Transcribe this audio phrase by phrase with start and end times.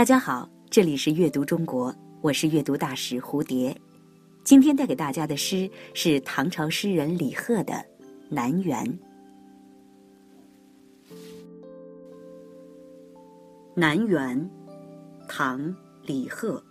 [0.00, 3.78] 大家好，这里是阅读中国，我是阅读大使蝴蝶。
[4.42, 7.74] 今天带给大家的诗是唐朝诗人李贺的
[8.30, 8.82] 《南园》。
[13.74, 14.50] 《南园》，
[15.28, 15.60] 唐·
[16.06, 16.64] 李贺。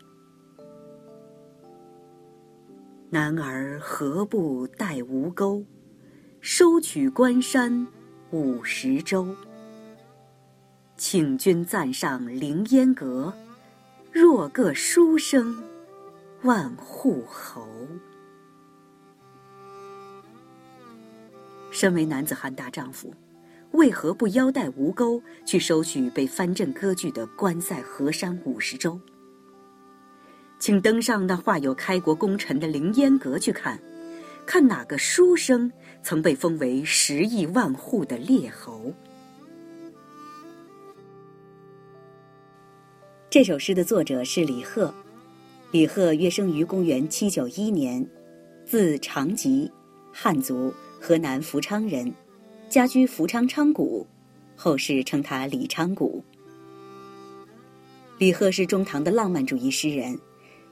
[3.11, 5.63] 男儿何不带吴钩，
[6.41, 7.85] 收取关山
[8.31, 9.27] 五十州。
[10.99, 13.33] 请君暂上凌烟阁，
[14.11, 15.57] 若个书生
[16.41, 17.65] 万户侯。
[21.71, 23.13] 身为男子汉大丈夫，
[23.71, 28.99] 为何不腰带吴钩去收取被藩镇割据的关塞河山五十州？
[30.59, 33.79] 请登上那画有开国功臣的凌烟阁去看，
[34.45, 35.71] 看哪个书生
[36.03, 38.93] 曾被封为十亿万户的列侯。
[43.31, 44.91] 这首诗的作者是李贺。
[45.69, 48.03] 李贺约生于公元七九一年，
[48.65, 49.71] 字长吉，
[50.11, 52.11] 汉族，河南福昌人，
[52.69, 54.07] 家居福昌昌谷，
[54.55, 56.23] 后世称他李昌谷。
[58.17, 60.19] 李贺是中唐的浪漫主义诗人，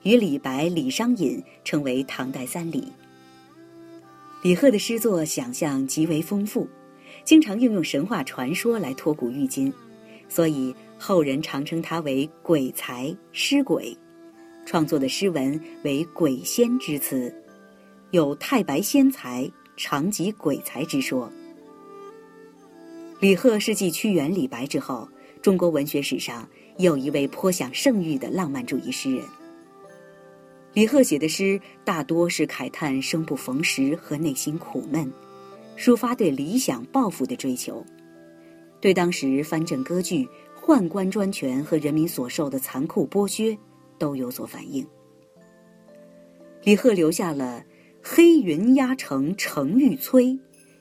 [0.01, 2.91] 与李白、李商隐称为唐代三李。
[4.41, 6.67] 李贺的诗作想象极为丰富，
[7.23, 9.71] 经常运用神话传说来托古喻今，
[10.27, 10.75] 所以。
[10.99, 13.95] 后人常称他为鬼才诗鬼，
[14.65, 17.33] 创作的诗文为鬼仙之词，
[18.11, 21.31] 有太白仙才、长吉鬼才之说。
[23.19, 25.07] 李贺是继屈原、李白之后，
[25.41, 29.23] 中国文学史上又一位颇享盛誉的浪漫主义诗人。
[30.73, 35.11] 李贺写的诗大多是慨叹生不逢时和内心苦闷，
[35.77, 37.83] 抒发对理想抱负的追求，
[38.81, 40.27] 对当时藩镇割据。
[40.67, 43.57] 宦官专权和人民所受的残酷剥削，
[43.97, 44.85] 都有所反映。
[46.61, 47.63] 李贺留下了
[48.03, 50.37] “黑云压城城欲摧，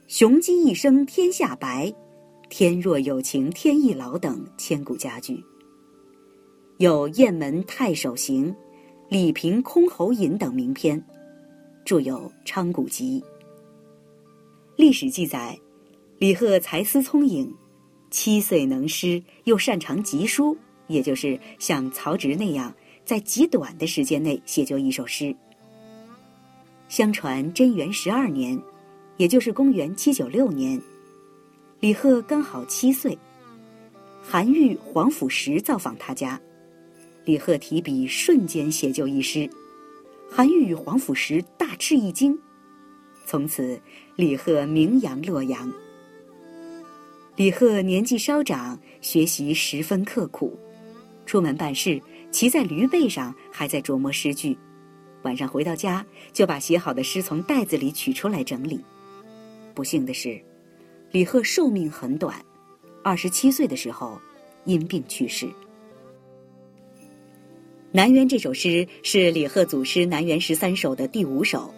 [0.08, 1.94] 雄鸡一声天下白，
[2.48, 5.40] 天若有情天亦老”等千古佳句。
[6.78, 8.46] 有《雁门太守行》
[9.08, 11.00] 《李平箜篌引》等名篇，
[11.84, 13.20] 著有《昌谷集》。
[14.74, 15.56] 历史记载，
[16.18, 17.54] 李贺才思聪颖。
[18.16, 20.56] 七岁能诗，又擅长集书，
[20.86, 25.36] 也就是像曹植那样，在极短的时间内写就一首诗。
[26.88, 28.58] 相传贞元十二年，
[29.18, 30.80] 也就是公元七九六年，
[31.78, 33.16] 李贺刚好七岁，
[34.22, 36.40] 韩愈、皇甫石造访他家，
[37.26, 39.46] 李贺提笔瞬间写就一诗，
[40.30, 42.36] 韩愈与皇甫石大吃一惊，
[43.26, 43.78] 从此
[44.14, 45.70] 李贺名扬洛阳。
[47.36, 50.58] 李贺年纪稍长，学习十分刻苦，
[51.26, 54.56] 出门办事骑在驴背上，还在琢磨诗句。
[55.20, 58.82] 晚上回到家，就把写好的诗从袋子里取出来整理。
[59.74, 60.40] 不幸的是，
[61.10, 62.42] 李贺寿命很短，
[63.04, 64.18] 二十七岁的时候
[64.64, 65.44] 因病去世。
[67.92, 71.70] 《南园》这首诗是李贺祖诗《南园十三首》的第五首。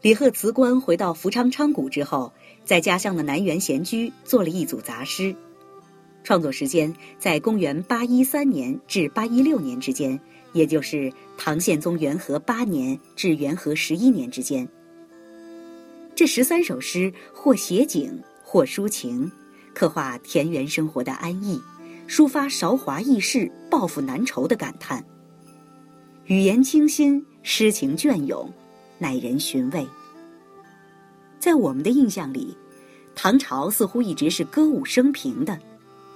[0.00, 2.32] 李贺辞官回到福昌昌谷之后。
[2.64, 5.34] 在家乡的南园闲居，做了一组杂诗，
[6.22, 10.20] 创作时间在公元八一三年至八一六年之间，
[10.52, 14.68] 也就是唐宪宗元和八年至元和十一年之间。
[16.14, 19.32] 这十三首诗或写景，或抒情，
[19.72, 21.58] 刻画田园生活的安逸，
[22.06, 25.02] 抒发韶华易逝、抱负难酬的感叹。
[26.26, 28.52] 语言清新，诗情隽永，
[28.98, 29.86] 耐人寻味。
[31.38, 32.56] 在我们的印象里，
[33.14, 35.58] 唐朝似乎一直是歌舞升平的，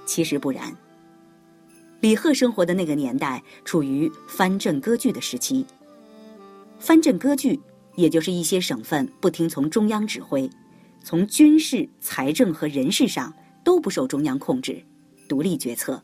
[0.04, 0.76] 其实不然。
[2.00, 5.65] 李贺生活的那个年代处于藩镇割据的时期，
[6.81, 7.59] 藩镇割据
[7.94, 10.50] 也就是一些省份不听从中央指挥，
[11.04, 13.32] 从军事、财政和人事上
[13.62, 14.84] 都不受中央控制，
[15.28, 16.02] 独立决策。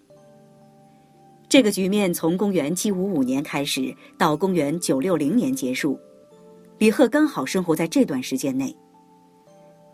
[1.49, 5.99] 这个局面从公元七五五年开始到公元九六零年结束，
[6.79, 8.75] 李贺刚好生活在这段时间内。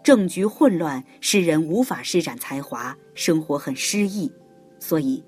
[0.02, 4.30] 政局混乱，诗人无法施展才华，生活很失意，
[4.78, 5.24] 所以，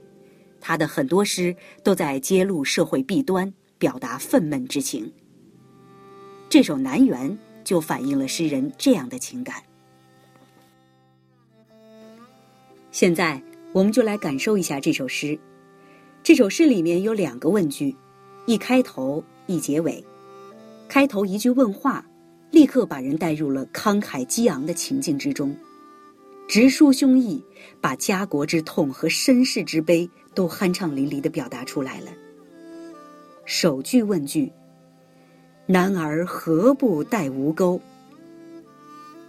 [0.61, 5.11] 他的很多诗都在揭露社会弊端，表达愤懑之情。
[6.51, 7.31] 这首《南园》
[7.65, 9.63] 就反映了诗人这样的情感。
[12.93, 13.43] 现在，
[13.73, 15.39] 我们就来感受一下这首诗。
[16.23, 17.97] 这首诗里面有两个问句，
[18.47, 20.05] 一开头，一结尾。
[20.89, 22.05] 开头一句问话。
[22.53, 25.55] 立刻把人带入了慷慨激昂的情境之中，
[26.49, 27.43] 直抒胸臆，
[27.81, 32.07] 把家国之痛和身世之悲都酣畅淋漓的表达出来了。
[33.45, 34.51] 首句问句
[35.67, 37.79] ：“男儿何不带吴钩？”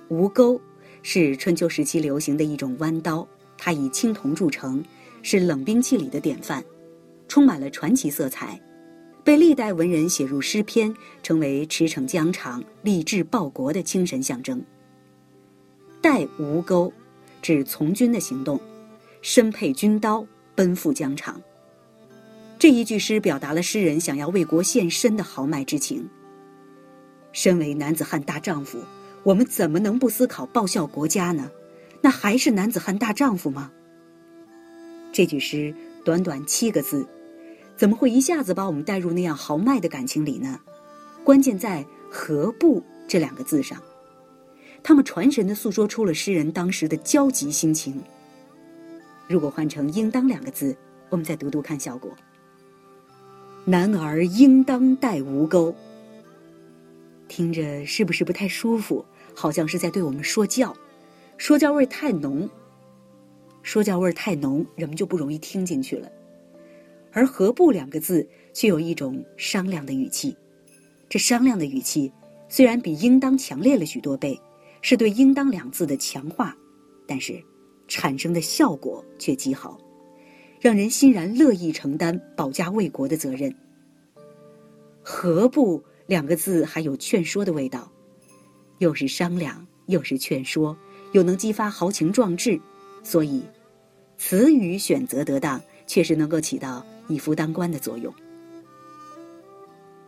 [0.09, 0.61] 吴钩
[1.01, 3.27] 是春秋时期流行的一种弯刀，
[3.57, 4.81] 它以青铜铸成，
[5.21, 6.63] 是冷兵器里的典范，
[7.27, 8.61] 充满了传奇色彩，
[9.27, 14.63] 被历代文人写入诗篇，成为驰骋疆场、立志报国的精神象征。
[16.01, 16.93] 带吴钩，
[17.41, 18.57] 指从军的行动，
[19.21, 20.25] 身佩军刀，
[20.55, 21.41] 奔赴疆场。
[22.57, 26.09] 这一句诗表达了诗人想要为国献身的豪迈之情。
[27.33, 28.79] 身为男子汉大丈夫。
[29.23, 31.51] 我们怎么能不思考报效国家呢？
[31.99, 33.73] 那还是男子汉大丈夫吗？
[35.11, 35.75] 这句诗
[36.05, 37.05] 短短七个字，
[37.77, 40.59] 怎么会一下子把我们带入那样豪迈的感情里呢？
[41.23, 43.79] 关键在“何不”这两个字上，
[44.81, 48.01] 他们传神的诉说出了诗人当时的焦急心情。
[49.27, 50.75] 如果换成“应当”两个字，
[51.09, 52.09] 我们再读读看效果。
[53.63, 55.75] 男儿应当带吴钩，
[57.27, 59.05] 听着是不是不太舒服？
[59.35, 60.75] 好像是在对我们说教，
[61.37, 62.49] 说教味太浓。
[63.61, 66.09] 说教味太浓，人们就不容易听进去了。
[67.17, 70.37] 而“何不”两个字却有一种商量的语气，
[71.09, 72.13] 这商量的语气
[72.47, 74.39] 虽然比“应当”强烈了许多倍，
[74.83, 76.55] 是对“应当”两字的强化，
[77.07, 77.43] 但是
[77.87, 79.79] 产生的效果却极好，
[80.61, 83.51] 让人欣然乐意承担保家卫国的责任。
[85.01, 87.91] “何不”两个字还有劝说的味道。
[88.77, 90.77] 又是商量，又是劝说，
[91.13, 92.61] 又能激发豪情壮志，
[93.01, 93.41] 所以
[94.19, 98.13] 词语选择得当，确实能够起到以夫当关的作用。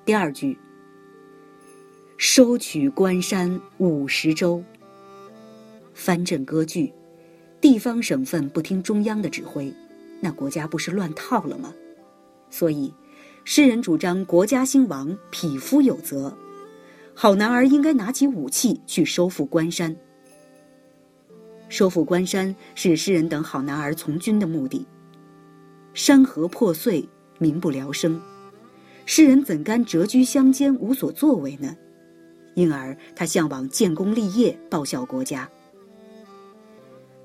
[0.06, 0.58] 第二句，
[2.18, 4.64] 收取关山五十州，
[5.94, 6.94] 藩镇割据，
[7.62, 9.74] 地方省份不听中央的指挥，
[10.20, 11.74] 那国家不是乱套了吗？
[12.50, 12.94] 所以，
[13.46, 16.36] 诗人主张国家兴亡，匹夫有责。
[17.14, 19.96] 好男儿应该拿起武器去收复关山。
[21.68, 24.88] 收复关山是诗人等好男儿从军的目的。
[26.00, 27.06] 山河破碎，
[27.40, 28.22] 民不聊生，
[29.06, 31.76] 诗人怎甘谪居乡间无所作为呢？
[32.54, 35.50] 因而他向往建功立业，报效国家。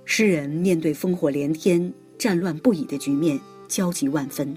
[0.04, 3.38] 诗人面对烽火连天、战乱不已的局面，
[3.68, 4.56] 焦急万分，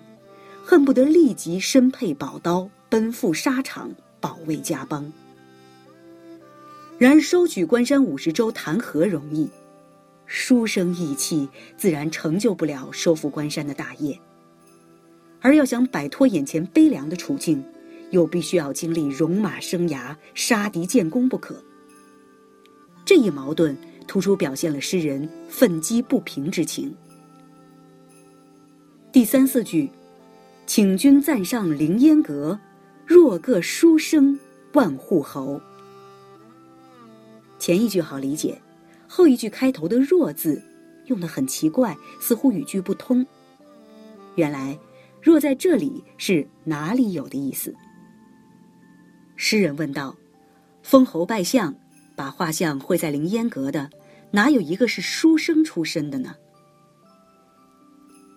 [0.63, 5.13] 恨不得立即身佩宝刀，奔赴沙场，保卫家邦。
[6.97, 9.47] 然而，收取关山五十州谈何容易？
[10.27, 14.19] 书生意气自然成就不了收复关山的大业。
[15.41, 17.63] 而要想摆脱眼前悲凉的处境，
[18.11, 21.63] 又必须要经历戎马生涯、杀敌建功不可。
[23.05, 26.93] 这一矛盾突出表现了诗人愤激不平之情。
[29.13, 29.89] 第三四句，
[30.65, 32.59] 请君暂上凌烟阁，
[33.05, 34.37] 若个书生
[34.73, 35.61] 万户侯。
[37.57, 38.61] 前一句好理解，
[39.07, 40.61] 后一句开头的“若”字
[41.05, 43.25] 用的很奇怪，似乎语句不通。
[44.35, 44.77] 原来
[45.21, 47.73] “若”在这里是哪里有的意思。
[49.35, 50.15] 诗人问道
[50.83, 51.73] ：“封侯拜相，
[52.15, 53.89] 把画像绘在凌烟阁的，
[54.31, 56.35] 哪有一个是书生出身的呢？”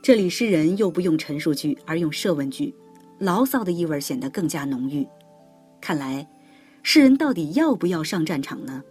[0.03, 2.75] 这里诗人又不用陈述句，而用设问句，
[3.19, 5.07] 牢骚的意味显得更加浓郁。
[5.81, 6.27] 看来，
[6.83, 8.83] 诗人到底要不要上战场呢？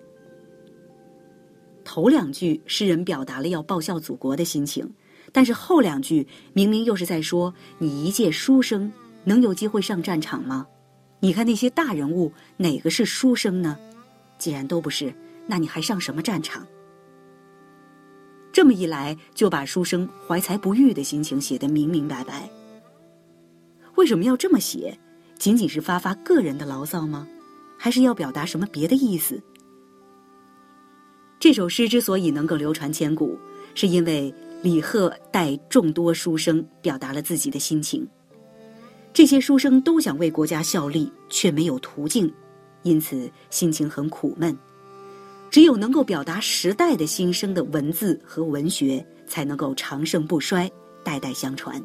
[1.90, 4.88] 头两句诗人表达了要报效祖国的心情，
[5.32, 8.94] 但是后两句明明又是在说你一介书生
[9.24, 10.68] 能有机会上战场吗？
[11.20, 13.76] 你看那些大人物哪个是书生呢？
[14.38, 15.12] 既然都不是，
[15.48, 16.64] 那你还上什么战场？
[18.54, 22.48] 这么一来，就把书生怀才不遇的心情写得明明白白。
[23.96, 24.96] 为什么要这么写？
[25.40, 27.28] 仅仅是发发个人的牢骚吗？
[27.80, 29.42] 还是要表达什么别的意思？
[31.40, 33.40] 这首诗之所以能够流传千古，
[33.74, 38.06] 是因为李贺带众多书生表达了自己的心情。
[39.14, 42.32] 这些书生都想为国家效力，却没有途径，
[42.84, 44.56] 因此心情很苦闷。
[45.50, 50.70] 只有能够表达时代的心声的文字和文学，才能够长盛不衰，
[51.06, 51.82] 代代相传。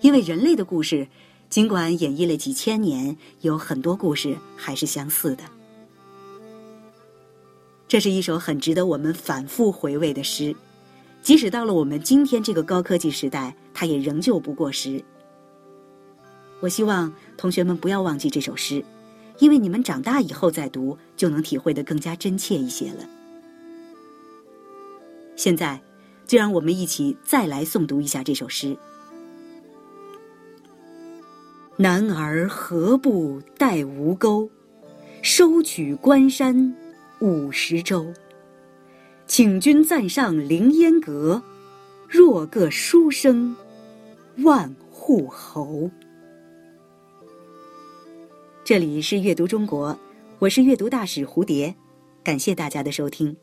[0.00, 1.06] 因为人类的故事，
[1.48, 5.44] 尽管演绎了几千年，有很多故事还是相似的。
[7.88, 10.54] 这是一首很值得我们反复回味的诗，
[11.22, 15.02] 即使到了我们今天这个高科技时代，它也仍旧不过时。
[16.60, 18.84] 我希望同学们不要忘记这首诗，
[19.38, 23.08] 因为你们长大以后再读，就能体会得更加真切一些了。
[25.36, 25.80] 现在，
[26.26, 28.76] 就让我们一起再来诵读一下这首诗。
[31.76, 34.50] 男儿何不带吴钩，
[35.22, 36.74] 收取关山
[37.20, 38.12] 五十州。
[39.26, 41.42] 请君暂上凌烟阁，
[42.08, 43.56] 若个书生
[44.38, 45.90] 万户侯。
[48.64, 49.98] 这里是阅读中国，
[50.38, 51.74] 我是阅读大使蝴蝶，
[52.22, 53.36] 感谢大家的收听。